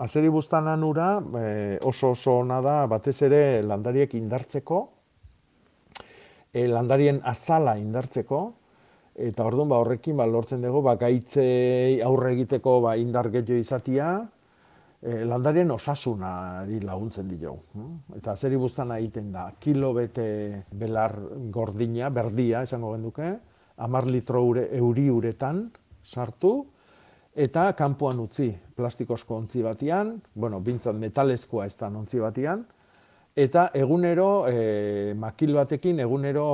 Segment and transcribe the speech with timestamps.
[0.00, 4.80] Azeri buztanan ura e, oso oso ona da batez ere landariek indartzeko,
[6.52, 8.40] e, landarien azala indartzeko,
[9.14, 14.10] eta orduan ba, horrekin ba, lortzen dugu ba, gaitzei aurre egiteko ba, indar gehiago izatia,
[15.00, 17.56] e, landarien osasunari laguntzen dio.
[18.16, 20.28] Eta azeri buztana egiten da, kilo bete
[20.72, 21.16] belar
[21.54, 23.34] gordina, berdia, esango genduke,
[23.76, 25.66] amar litro ure, euri uretan
[26.04, 26.54] sartu,
[27.34, 32.64] eta kanpoan utzi plastikozko ontzi batian, bueno, bintzat metalezkoa ez da ontzi batian,
[33.36, 36.46] eta egunero, e, makil batekin egunero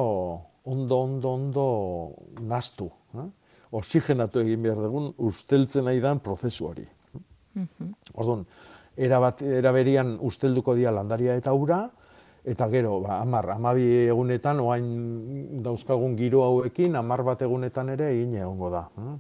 [0.65, 1.67] ondo, ondo, ondo
[2.41, 2.91] nastu.
[3.15, 3.29] Eh?
[3.77, 6.87] Oxigenatu egin behar dugun usteltzen nahi dan prozesu hori.
[7.55, 8.45] Mm Orduan,
[8.97, 11.85] erabat, eraberian ustelduko dia landaria eta ura,
[12.45, 18.35] eta gero, ba, amar, amabi egunetan, oain dauzkagun giro hauekin, amar bat egunetan ere egin
[18.41, 18.89] egongo da.
[18.99, 19.17] Eh?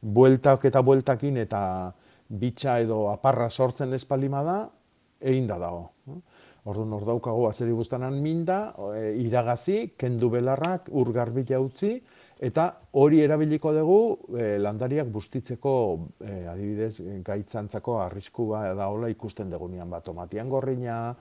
[0.00, 1.92] Bueltak eta bueltakin eta
[2.28, 4.58] bitxa edo aparra sortzen espalima da,
[5.20, 5.88] egin da dago.
[6.68, 11.94] Orduan hor daukago azeri guztanan minda, e, iragazi, kendu belarrak, ur garbila utzi,
[12.38, 12.68] eta
[13.00, 14.00] hori erabiliko dugu
[14.36, 15.72] e, landariak bustitzeko
[16.20, 21.16] e, adibidez gaitzantzako arriskua da hola ikusten dugunean bat tomatian gorrina,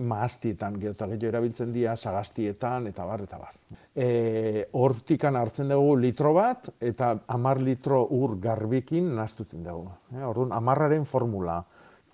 [0.00, 3.54] maaztietan geota gehiago erabiltzen dira, sagastietan, eta bar, eta bar.
[3.94, 9.90] E, hortikan hartzen dugu litro bat, eta amar litro ur garbikin naztutzen dugu.
[10.12, 11.60] E, orduan, amarraren formula,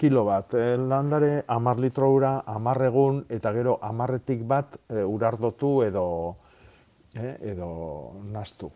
[0.00, 5.74] kilo bat, e, landare, amar litro ura, amar egun, eta gero amarretik bat e, urardotu
[5.84, 6.06] edo,
[7.14, 7.70] e, edo
[8.32, 8.70] naztu.